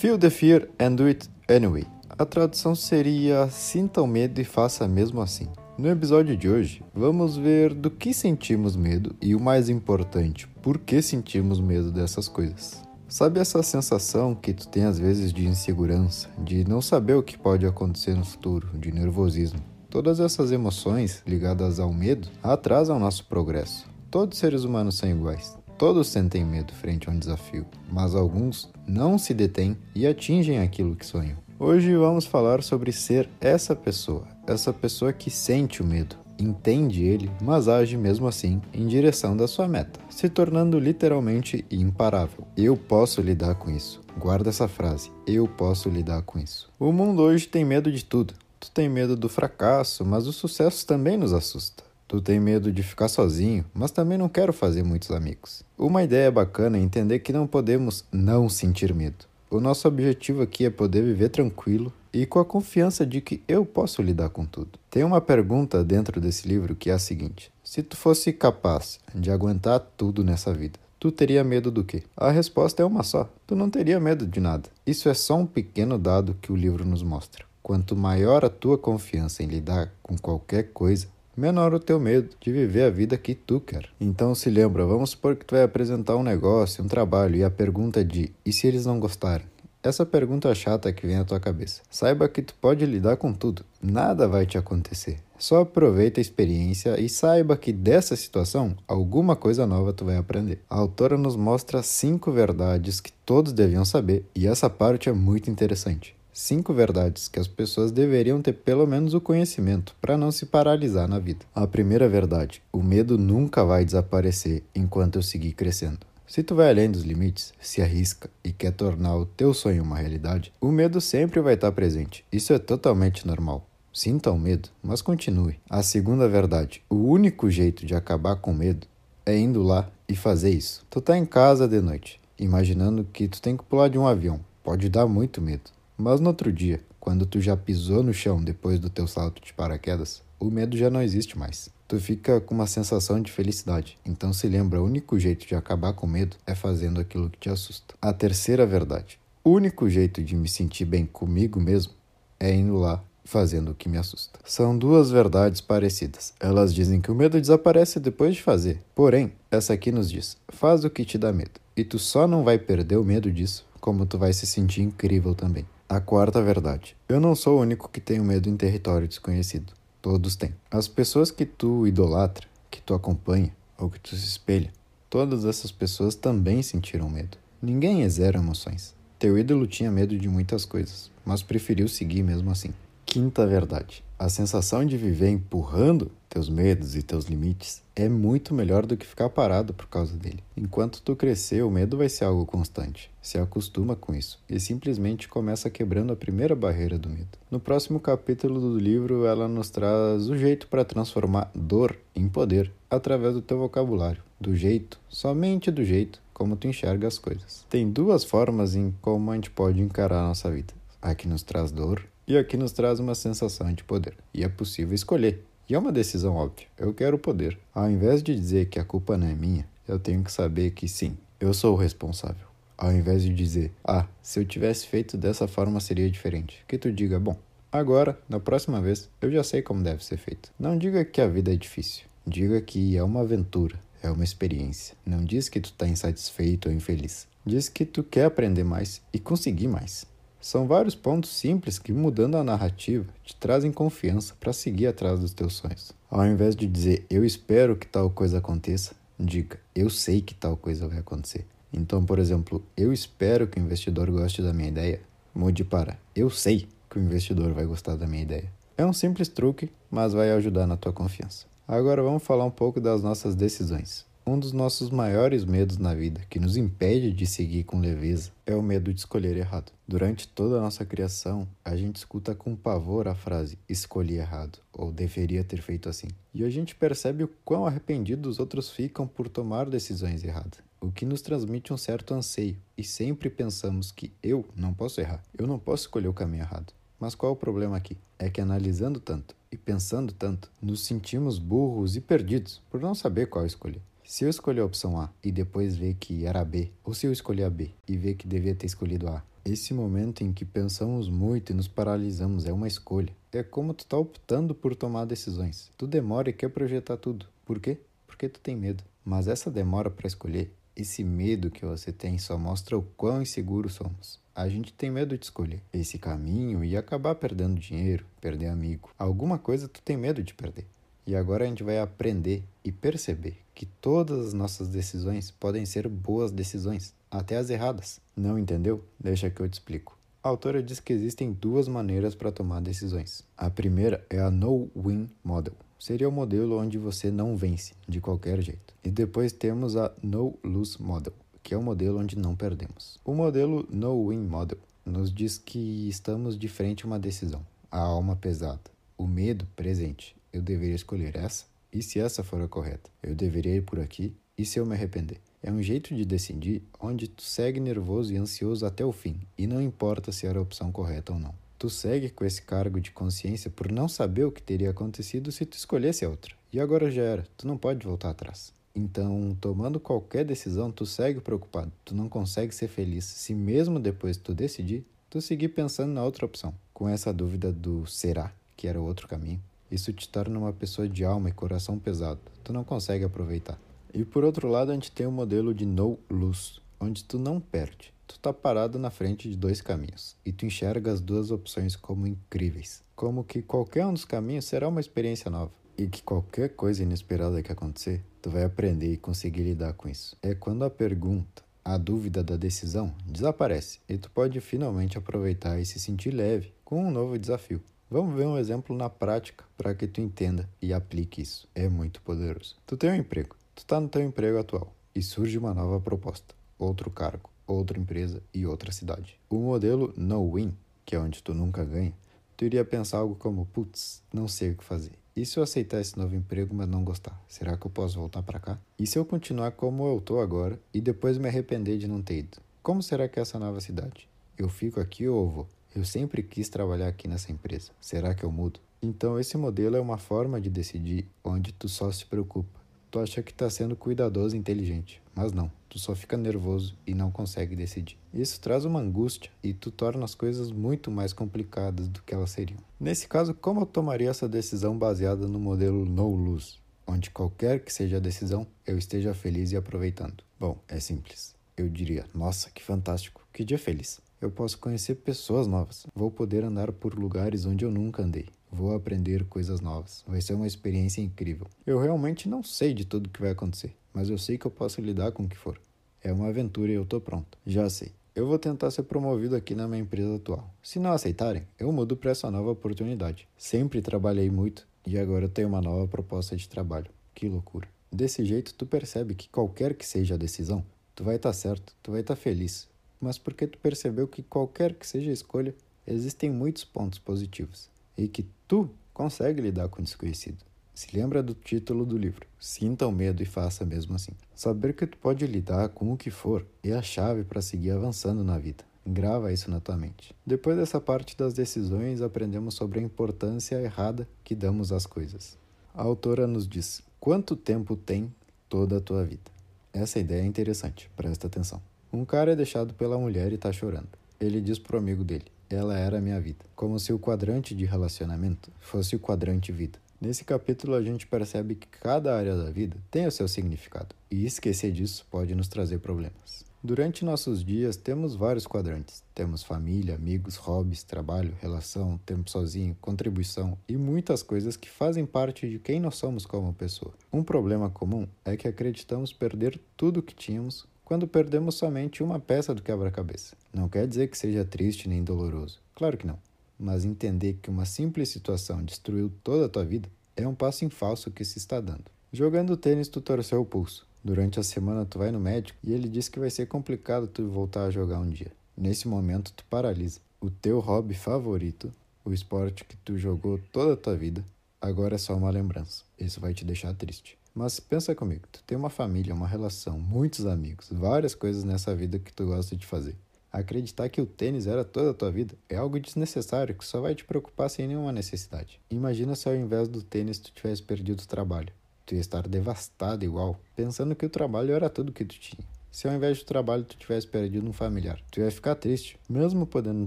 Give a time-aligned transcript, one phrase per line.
[0.00, 1.84] Feel the fear and do it anyway.
[2.18, 5.46] A tradução seria Sinta o medo e faça mesmo assim.
[5.76, 10.78] No episódio de hoje, vamos ver do que sentimos medo e o mais importante, por
[10.78, 12.82] que sentimos medo dessas coisas.
[13.06, 17.36] Sabe essa sensação que tu tem às vezes de insegurança, de não saber o que
[17.36, 19.60] pode acontecer no futuro, de nervosismo?
[19.90, 23.86] Todas essas emoções ligadas ao medo atrasam nosso progresso.
[24.10, 25.59] Todos os seres humanos são iguais.
[25.80, 30.94] Todos sentem medo frente a um desafio, mas alguns não se detêm e atingem aquilo
[30.94, 31.38] que sonham.
[31.58, 37.30] Hoje vamos falar sobre ser essa pessoa, essa pessoa que sente o medo, entende ele,
[37.40, 42.46] mas age mesmo assim em direção da sua meta, se tornando literalmente imparável.
[42.58, 44.02] Eu posso lidar com isso.
[44.18, 45.10] Guarda essa frase.
[45.26, 46.70] Eu posso lidar com isso.
[46.78, 48.34] O mundo hoje tem medo de tudo.
[48.60, 51.89] Tu tem medo do fracasso, mas o sucesso também nos assusta.
[52.10, 55.62] Tu tem medo de ficar sozinho, mas também não quero fazer muitos amigos.
[55.78, 59.26] Uma ideia bacana é entender que não podemos não sentir medo.
[59.48, 63.64] O nosso objetivo aqui é poder viver tranquilo e com a confiança de que eu
[63.64, 64.76] posso lidar com tudo.
[64.90, 69.30] Tem uma pergunta dentro desse livro que é a seguinte: se tu fosse capaz de
[69.30, 72.02] aguentar tudo nessa vida, tu teria medo do quê?
[72.16, 74.68] A resposta é uma só: tu não teria medo de nada.
[74.84, 77.44] Isso é só um pequeno dado que o livro nos mostra.
[77.62, 81.06] Quanto maior a tua confiança em lidar com qualquer coisa,
[81.40, 83.88] menor o teu medo de viver a vida que tu quer.
[83.98, 87.50] Então se lembra, vamos supor que tu vai apresentar um negócio, um trabalho e a
[87.50, 89.46] pergunta de e se eles não gostarem?
[89.82, 91.80] Essa pergunta chata que vem à tua cabeça.
[91.90, 93.64] Saiba que tu pode lidar com tudo.
[93.82, 95.16] Nada vai te acontecer.
[95.38, 100.60] Só aproveita a experiência e saiba que dessa situação alguma coisa nova tu vai aprender.
[100.68, 105.50] A autora nos mostra cinco verdades que todos deviam saber e essa parte é muito
[105.50, 106.14] interessante.
[106.32, 111.08] Cinco verdades que as pessoas deveriam ter pelo menos o conhecimento para não se paralisar
[111.08, 111.44] na vida.
[111.54, 115.98] A primeira verdade: o medo nunca vai desaparecer enquanto eu seguir crescendo.
[116.26, 119.98] Se tu vai além dos limites, se arrisca e quer tornar o teu sonho uma
[119.98, 122.24] realidade, o medo sempre vai estar presente.
[122.30, 123.66] Isso é totalmente normal.
[123.92, 125.58] Sinta o medo, mas continue.
[125.68, 128.86] A segunda verdade: o único jeito de acabar com o medo
[129.26, 130.86] é indo lá e fazer isso.
[130.88, 134.38] Tu tá em casa de noite, imaginando que tu tem que pular de um avião.
[134.62, 135.70] Pode dar muito medo.
[136.00, 139.52] Mas no outro dia, quando tu já pisou no chão depois do teu salto de
[139.52, 143.98] paraquedas, o medo já não existe mais tu fica com uma sensação de felicidade.
[144.06, 147.50] Então se lembra, o único jeito de acabar com medo é fazendo aquilo que te
[147.50, 147.96] assusta.
[148.00, 149.18] A terceira verdade.
[149.42, 151.92] O único jeito de me sentir bem comigo mesmo
[152.38, 154.38] é indo lá fazendo o que me assusta.
[154.44, 156.32] São duas verdades parecidas.
[156.38, 158.80] Elas dizem que o medo desaparece depois de fazer.
[158.94, 161.58] Porém, essa aqui nos diz: faz o que te dá medo.
[161.76, 165.34] E tu só não vai perder o medo disso, como tu vai se sentir incrível
[165.34, 165.66] também.
[165.90, 166.96] A quarta verdade.
[167.08, 169.72] Eu não sou o único que tenho medo em território desconhecido.
[170.00, 170.54] Todos têm.
[170.70, 174.70] As pessoas que tu idolatra, que tu acompanha ou que tu se espelha,
[175.10, 177.36] todas essas pessoas também sentiram medo.
[177.60, 178.94] Ninguém é zero emoções.
[179.18, 182.72] Teu ídolo tinha medo de muitas coisas, mas preferiu seguir mesmo assim.
[183.10, 188.86] Quinta verdade: a sensação de viver empurrando teus medos e teus limites é muito melhor
[188.86, 190.44] do que ficar parado por causa dele.
[190.56, 193.10] Enquanto tu crescer, o medo vai ser algo constante.
[193.20, 197.36] Se acostuma com isso e simplesmente começa quebrando a primeira barreira do medo.
[197.50, 202.70] No próximo capítulo do livro, ela nos traz o jeito para transformar dor em poder
[202.88, 207.66] através do teu vocabulário, do jeito, somente do jeito como tu enxerga as coisas.
[207.68, 210.72] Tem duas formas em como a gente pode encarar a nossa vida.
[211.02, 214.14] A que nos traz dor e aqui nos traz uma sensação de poder.
[214.32, 215.42] E é possível escolher.
[215.68, 216.68] E é uma decisão óbvia.
[216.78, 217.58] Eu quero poder.
[217.74, 220.86] Ao invés de dizer que a culpa não é minha, eu tenho que saber que
[220.86, 222.46] sim, eu sou o responsável.
[222.78, 226.92] Ao invés de dizer, ah, se eu tivesse feito dessa forma seria diferente, que tu
[226.92, 227.36] diga, bom,
[227.72, 230.52] agora, na próxima vez, eu já sei como deve ser feito.
[230.56, 232.04] Não diga que a vida é difícil.
[232.24, 234.94] Diga que é uma aventura, é uma experiência.
[235.04, 237.26] Não diz que tu está insatisfeito ou infeliz.
[237.44, 240.06] Diz que tu quer aprender mais e conseguir mais.
[240.40, 245.34] São vários pontos simples que, mudando a narrativa, te trazem confiança para seguir atrás dos
[245.34, 245.92] teus sonhos.
[246.10, 250.56] Ao invés de dizer eu espero que tal coisa aconteça, diga eu sei que tal
[250.56, 251.46] coisa vai acontecer.
[251.72, 255.00] Então, por exemplo, eu espero que o investidor goste da minha ideia.
[255.34, 258.50] Mude para eu sei que o investidor vai gostar da minha ideia.
[258.76, 261.46] É um simples truque, mas vai ajudar na tua confiança.
[261.68, 264.09] Agora vamos falar um pouco das nossas decisões.
[264.30, 268.54] Um dos nossos maiores medos na vida, que nos impede de seguir com leveza, é
[268.54, 269.72] o medo de escolher errado.
[269.88, 274.92] Durante toda a nossa criação, a gente escuta com pavor a frase escolhi errado ou
[274.92, 276.06] deveria ter feito assim.
[276.32, 280.92] E a gente percebe o quão arrependidos os outros ficam por tomar decisões erradas, o
[280.92, 285.44] que nos transmite um certo anseio e sempre pensamos que eu não posso errar, eu
[285.44, 286.72] não posso escolher o caminho errado.
[287.00, 287.98] Mas qual é o problema aqui?
[288.16, 293.26] É que analisando tanto e pensando tanto, nos sentimos burros e perdidos por não saber
[293.26, 293.82] qual escolher.
[294.10, 297.12] Se eu escolher a opção A e depois ver que era B, ou se eu
[297.12, 301.08] escolher a B e ver que devia ter escolhido A, Esse momento em que pensamos
[301.08, 303.14] muito e nos paralisamos é uma escolha.
[303.30, 305.70] É como tu tá optando por tomar decisões.
[305.78, 307.24] Tu demora e quer projetar tudo.
[307.46, 307.78] Por quê?
[308.04, 308.82] Porque tu tem medo.
[309.04, 313.74] Mas essa demora para escolher, esse medo que você tem só mostra o quão inseguros
[313.74, 314.18] somos.
[314.34, 318.90] A gente tem medo de escolher esse caminho e acabar perdendo dinheiro, perder amigo.
[318.98, 320.66] Alguma coisa tu tem medo de perder.
[321.06, 325.86] E agora a gente vai aprender e perceber que todas as nossas decisões podem ser
[325.86, 328.00] boas decisões, até as erradas.
[328.16, 328.82] Não entendeu?
[328.98, 329.98] Deixa que eu te explico.
[330.22, 333.22] A autora diz que existem duas maneiras para tomar decisões.
[333.36, 335.52] A primeira é a No-Win Model.
[335.78, 338.72] Seria o modelo onde você não vence de qualquer jeito.
[338.82, 342.98] E depois temos a No-Lose Model, que é o modelo onde não perdemos.
[343.04, 344.56] O modelo No-Win Model
[344.86, 350.16] nos diz que estamos de frente a uma decisão, a alma pesada, o medo presente
[350.32, 351.44] eu deveria escolher essa?
[351.72, 352.90] E se essa for a correta?
[353.02, 354.14] Eu deveria ir por aqui?
[354.36, 355.18] E se eu me arrepender?
[355.42, 359.46] É um jeito de decidir onde tu segue nervoso e ansioso até o fim, e
[359.46, 361.34] não importa se era a opção correta ou não.
[361.58, 365.46] Tu segue com esse cargo de consciência por não saber o que teria acontecido se
[365.46, 366.34] tu escolhesse a outra.
[366.52, 368.52] E agora já era, tu não pode voltar atrás.
[368.74, 374.16] Então, tomando qualquer decisão, tu segue preocupado, tu não consegue ser feliz se mesmo depois
[374.16, 378.80] tu decidir, tu seguir pensando na outra opção, com essa dúvida do será, que era
[378.80, 379.40] o outro caminho.
[379.70, 382.20] Isso te torna uma pessoa de alma e coração pesado.
[382.42, 383.58] Tu não consegue aproveitar.
[383.92, 387.40] E por outro lado, a gente tem o modelo de no lose, onde tu não
[387.40, 387.92] perde.
[388.06, 392.08] Tu tá parado na frente de dois caminhos e tu enxerga as duas opções como
[392.08, 396.82] incríveis, como que qualquer um dos caminhos será uma experiência nova e que qualquer coisa
[396.82, 400.16] inesperada que acontecer, tu vai aprender e conseguir lidar com isso.
[400.20, 405.64] É quando a pergunta, a dúvida da decisão desaparece e tu pode finalmente aproveitar e
[405.64, 407.62] se sentir leve com um novo desafio.
[407.92, 411.48] Vamos ver um exemplo na prática para que tu entenda e aplique isso.
[411.52, 412.54] É muito poderoso.
[412.64, 416.32] Tu tem um emprego, tu está no teu emprego atual e surge uma nova proposta,
[416.56, 419.18] outro cargo, outra empresa e outra cidade.
[419.28, 420.54] O modelo no win,
[420.86, 421.92] que é onde tu nunca ganha,
[422.36, 424.92] tu iria pensar algo como, putz, não sei o que fazer.
[425.16, 427.20] E se eu aceitar esse novo emprego, mas não gostar?
[427.26, 428.58] Será que eu posso voltar para cá?
[428.78, 432.18] E se eu continuar como eu tô agora e depois me arrepender de não ter
[432.18, 432.38] ido?
[432.62, 434.08] Como será que é essa nova cidade?
[434.38, 435.48] Eu fico aqui ou vou?
[435.74, 437.70] Eu sempre quis trabalhar aqui nessa empresa.
[437.80, 438.58] Será que eu mudo?
[438.82, 442.60] Então esse modelo é uma forma de decidir onde tu só se preocupa.
[442.90, 445.50] Tu acha que está sendo cuidadoso e inteligente, mas não.
[445.68, 447.96] Tu só fica nervoso e não consegue decidir.
[448.12, 452.30] Isso traz uma angústia e tu torna as coisas muito mais complicadas do que elas
[452.30, 452.58] seriam.
[452.80, 457.72] Nesse caso, como eu tomaria essa decisão baseada no modelo no lose, onde qualquer que
[457.72, 460.24] seja a decisão, eu esteja feliz e aproveitando?
[460.38, 461.36] Bom, é simples.
[461.56, 463.24] Eu diria: "Nossa, que fantástico.
[463.32, 465.86] Que dia feliz." Eu posso conhecer pessoas novas.
[465.94, 468.26] Vou poder andar por lugares onde eu nunca andei.
[468.52, 470.04] Vou aprender coisas novas.
[470.06, 471.46] Vai ser uma experiência incrível.
[471.66, 474.50] Eu realmente não sei de tudo o que vai acontecer, mas eu sei que eu
[474.50, 475.58] posso lidar com o que for.
[476.02, 477.38] É uma aventura e eu tô pronto.
[477.46, 477.92] Já sei.
[478.14, 480.52] Eu vou tentar ser promovido aqui na minha empresa atual.
[480.62, 483.26] Se não aceitarem, eu mudo para essa nova oportunidade.
[483.38, 486.90] Sempre trabalhei muito e agora eu tenho uma nova proposta de trabalho.
[487.14, 487.68] Que loucura.
[487.90, 490.62] Desse jeito, tu percebe que qualquer que seja a decisão,
[490.94, 492.68] tu vai estar tá certo, tu vai estar tá feliz,
[493.00, 495.54] mas porque tu percebeu que qualquer que seja a escolha,
[495.86, 500.38] existem muitos pontos positivos e que tu consegue lidar com o desconhecido.
[500.74, 504.12] Se lembra do título do livro: Sinta o medo e faça mesmo assim.
[504.34, 508.24] Saber que tu pode lidar com o que for é a chave para seguir avançando
[508.24, 508.64] na vida.
[508.86, 510.14] Grava isso na tua mente.
[510.24, 515.36] Depois dessa parte das decisões, aprendemos sobre a importância errada que damos às coisas.
[515.74, 518.12] A autora nos diz: quanto tempo tem
[518.48, 519.30] toda a tua vida?
[519.72, 521.60] Essa ideia é interessante, presta atenção.
[521.92, 523.88] Um cara é deixado pela mulher e tá chorando.
[524.20, 526.44] Ele diz pro amigo dele: Ela era a minha vida.
[526.54, 529.76] Como se o quadrante de relacionamento fosse o quadrante vida.
[530.00, 534.24] Nesse capítulo a gente percebe que cada área da vida tem o seu significado, e
[534.24, 536.44] esquecer disso pode nos trazer problemas.
[536.62, 539.02] Durante nossos dias temos vários quadrantes.
[539.14, 545.48] Temos família, amigos, hobbies, trabalho, relação, tempo sozinho, contribuição e muitas coisas que fazem parte
[545.48, 546.94] de quem nós somos como pessoa.
[547.12, 552.18] Um problema comum é que acreditamos perder tudo o que tínhamos quando perdemos somente uma
[552.18, 553.36] peça do quebra-cabeça.
[553.54, 555.60] Não quer dizer que seja triste nem doloroso.
[555.72, 556.18] Claro que não.
[556.58, 560.68] Mas entender que uma simples situação destruiu toda a tua vida é um passo em
[560.68, 561.84] falso que se está dando.
[562.12, 563.86] Jogando tênis, tu torceu o pulso.
[564.02, 567.28] Durante a semana, tu vai no médico e ele diz que vai ser complicado tu
[567.28, 568.32] voltar a jogar um dia.
[568.56, 570.00] Nesse momento, tu paralisa.
[570.20, 571.72] O teu hobby favorito,
[572.04, 574.24] o esporte que tu jogou toda a tua vida,
[574.60, 575.84] agora é só uma lembrança.
[575.98, 577.18] Isso vai te deixar triste.
[577.34, 581.98] Mas pensa comigo, tu tem uma família, uma relação, muitos amigos, várias coisas nessa vida
[581.98, 582.96] que tu gosta de fazer.
[583.32, 586.96] Acreditar que o tênis era toda a tua vida é algo desnecessário que só vai
[586.96, 588.60] te preocupar sem nenhuma necessidade.
[588.68, 591.52] Imagina se ao invés do tênis tu tivesse perdido o trabalho.
[591.86, 595.46] Tu ia estar devastado igual, pensando que o trabalho era tudo que tu tinha.
[595.70, 599.46] Se ao invés do trabalho tu tivesse perdido um familiar, tu ia ficar triste, mesmo
[599.46, 599.86] podendo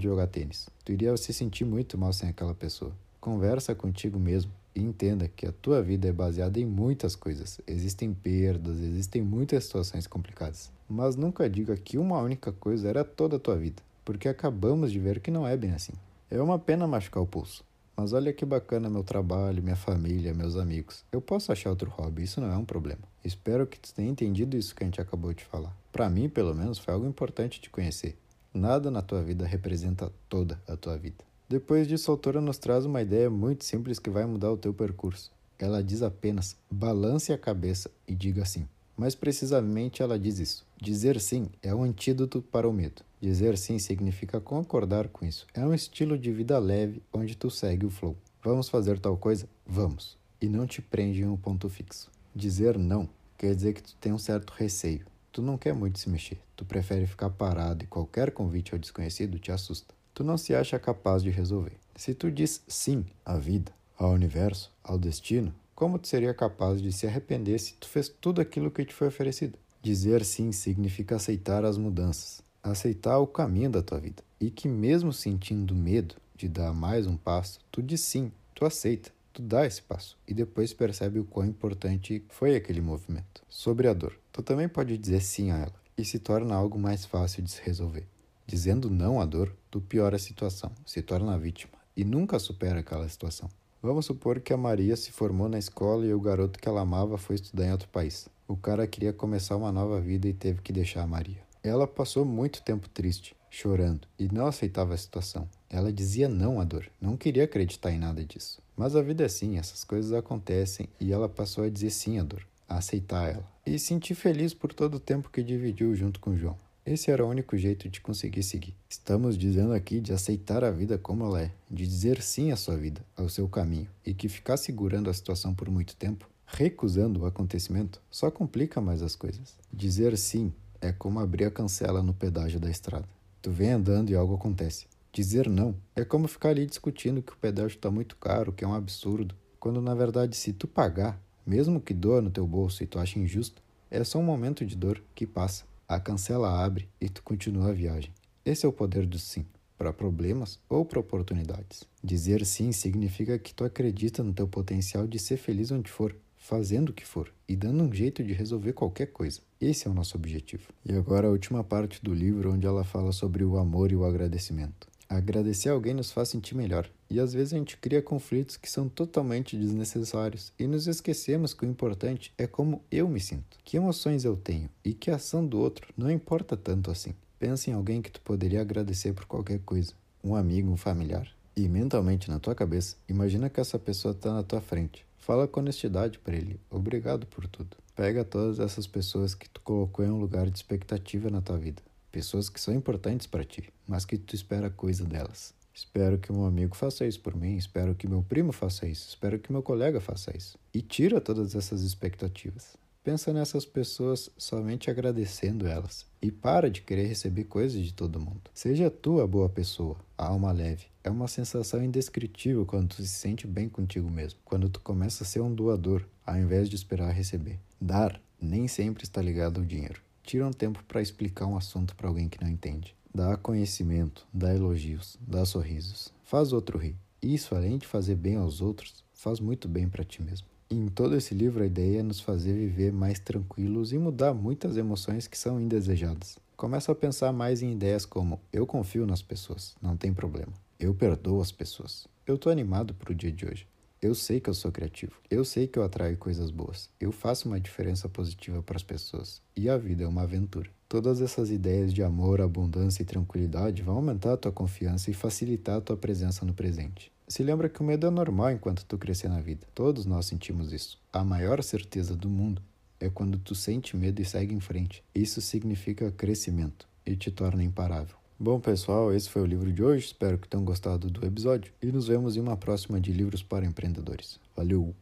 [0.00, 0.66] jogar tênis.
[0.82, 2.92] Tu iria se sentir muito mal sem aquela pessoa.
[3.24, 7.58] Conversa contigo mesmo e entenda que a tua vida é baseada em muitas coisas.
[7.66, 10.70] Existem perdas, existem muitas situações complicadas.
[10.86, 14.98] Mas nunca diga que uma única coisa era toda a tua vida, porque acabamos de
[14.98, 15.94] ver que não é bem assim.
[16.30, 17.64] É uma pena machucar o pulso.
[17.96, 21.02] Mas olha que bacana meu trabalho, minha família, meus amigos.
[21.10, 23.08] Eu posso achar outro hobby, isso não é um problema.
[23.24, 25.74] Espero que tu tenha entendido isso que a gente acabou de falar.
[25.90, 28.18] Para mim, pelo menos, foi algo importante de conhecer.
[28.52, 31.24] Nada na tua vida representa toda a tua vida.
[31.48, 34.72] Depois disso, a autora nos traz uma ideia muito simples que vai mudar o teu
[34.72, 35.30] percurso.
[35.58, 38.66] Ela diz apenas: balance a cabeça e diga sim.
[38.96, 40.66] Mais precisamente, ela diz isso.
[40.80, 43.02] Dizer sim é um antídoto para o medo.
[43.20, 45.46] Dizer sim significa concordar com isso.
[45.52, 48.16] É um estilo de vida leve onde tu segue o flow.
[48.42, 49.48] Vamos fazer tal coisa?
[49.66, 50.16] Vamos.
[50.40, 52.10] E não te prende em um ponto fixo.
[52.34, 55.04] Dizer não quer dizer que tu tem um certo receio.
[55.30, 56.38] Tu não quer muito se mexer.
[56.56, 60.78] Tu prefere ficar parado e qualquer convite ao desconhecido te assusta tu não se acha
[60.78, 61.76] capaz de resolver.
[61.96, 66.92] Se tu diz sim à vida, ao universo, ao destino, como tu seria capaz de
[66.92, 69.58] se arrepender se tu fez tudo aquilo que te foi oferecido?
[69.82, 74.22] Dizer sim significa aceitar as mudanças, aceitar o caminho da tua vida.
[74.40, 79.10] E que mesmo sentindo medo de dar mais um passo, tu diz sim, tu aceita,
[79.32, 83.42] tu dá esse passo e depois percebe o quão importante foi aquele movimento.
[83.48, 87.04] Sobre a dor, tu também pode dizer sim a ela e se torna algo mais
[87.04, 88.06] fácil de se resolver.
[88.46, 93.08] Dizendo não à dor, tu piora a situação, se torna vítima e nunca supera aquela
[93.08, 93.48] situação.
[93.82, 97.18] Vamos supor que a Maria se formou na escola e o garoto que ela amava
[97.18, 98.28] foi estudar em outro país.
[98.48, 101.42] O cara queria começar uma nova vida e teve que deixar a Maria.
[101.62, 105.48] Ela passou muito tempo triste, chorando, e não aceitava a situação.
[105.70, 108.60] Ela dizia não à dor, não queria acreditar em nada disso.
[108.76, 112.22] Mas a vida é assim, essas coisas acontecem e ela passou a dizer sim à
[112.22, 113.48] dor, a aceitar ela.
[113.64, 116.58] E sentir feliz por todo o tempo que dividiu junto com João.
[116.86, 118.76] Esse era o único jeito de conseguir seguir.
[118.86, 122.76] Estamos dizendo aqui de aceitar a vida como ela é, de dizer sim à sua
[122.76, 127.26] vida, ao seu caminho, e que ficar segurando a situação por muito tempo, recusando o
[127.26, 129.56] acontecimento, só complica mais as coisas.
[129.72, 133.08] Dizer sim é como abrir a cancela no pedágio da estrada.
[133.40, 134.86] Tu vem andando e algo acontece.
[135.10, 138.68] Dizer não é como ficar ali discutindo que o pedágio está muito caro, que é
[138.68, 142.86] um absurdo, quando na verdade se tu pagar, mesmo que doa no teu bolso e
[142.86, 147.08] tu acha injusto, é só um momento de dor que passa a cancela abre e
[147.08, 148.12] tu continua a viagem.
[148.44, 149.44] Esse é o poder do sim,
[149.76, 151.84] para problemas ou para oportunidades.
[152.02, 156.90] Dizer sim significa que tu acredita no teu potencial de ser feliz onde for, fazendo
[156.90, 159.40] o que for e dando um jeito de resolver qualquer coisa.
[159.60, 160.68] Esse é o nosso objetivo.
[160.84, 164.04] E agora a última parte do livro onde ela fala sobre o amor e o
[164.04, 164.93] agradecimento.
[165.08, 168.88] Agradecer alguém nos faz sentir melhor, e às vezes a gente cria conflitos que são
[168.88, 174.24] totalmente desnecessários e nos esquecemos que o importante é como eu me sinto, que emoções
[174.24, 177.14] eu tenho e que a ação do outro não importa tanto assim.
[177.38, 179.92] Pensa em alguém que tu poderia agradecer por qualquer coisa,
[180.22, 181.28] um amigo, um familiar.
[181.56, 185.06] E mentalmente na tua cabeça, imagina que essa pessoa está na tua frente.
[185.18, 186.58] Fala com honestidade para ele.
[186.70, 187.76] Obrigado por tudo.
[187.94, 191.82] Pega todas essas pessoas que tu colocou em um lugar de expectativa na tua vida
[192.14, 195.52] pessoas que são importantes para ti, mas que tu espera coisa delas.
[195.74, 199.36] Espero que meu amigo faça isso por mim, espero que meu primo faça isso, espero
[199.36, 200.56] que meu colega faça isso.
[200.72, 202.76] E tira todas essas expectativas.
[203.02, 208.42] Pensa nessas pessoas somente agradecendo elas e para de querer receber coisas de todo mundo.
[208.54, 210.86] Seja tu a boa pessoa, a alma leve.
[211.02, 215.26] É uma sensação indescritível quando tu se sente bem contigo mesmo, quando tu começa a
[215.26, 217.58] ser um doador, ao invés de esperar receber.
[217.80, 220.03] Dar nem sempre está ligado ao dinheiro.
[220.24, 222.96] Tira um tempo para explicar um assunto para alguém que não entende.
[223.14, 226.12] Dá conhecimento, dá elogios, dá sorrisos.
[226.24, 226.96] Faz outro rir.
[227.22, 230.48] Isso, além de fazer bem aos outros, faz muito bem para ti mesmo.
[230.70, 234.78] Em todo esse livro, a ideia é nos fazer viver mais tranquilos e mudar muitas
[234.78, 236.38] emoções que são indesejadas.
[236.56, 240.52] Começa a pensar mais em ideias como: eu confio nas pessoas, não tem problema.
[240.80, 242.08] Eu perdoo as pessoas.
[242.26, 243.66] Eu tô animado pro dia de hoje.
[244.04, 245.14] Eu sei que eu sou criativo.
[245.30, 246.90] Eu sei que eu atraio coisas boas.
[247.00, 249.40] Eu faço uma diferença positiva para as pessoas.
[249.56, 250.68] E a vida é uma aventura.
[250.86, 255.78] Todas essas ideias de amor, abundância e tranquilidade vão aumentar a tua confiança e facilitar
[255.78, 257.10] a tua presença no presente.
[257.26, 259.66] Se lembra que o medo é normal enquanto tu crescer na vida.
[259.74, 261.00] Todos nós sentimos isso.
[261.10, 262.60] A maior certeza do mundo
[263.00, 265.02] é quando tu sente medo e segue em frente.
[265.14, 268.16] Isso significa crescimento e te torna imparável.
[268.38, 270.06] Bom, pessoal, esse foi o livro de hoje.
[270.06, 273.64] Espero que tenham gostado do episódio e nos vemos em uma próxima de Livros para
[273.64, 274.40] Empreendedores.
[274.56, 274.94] Valeu!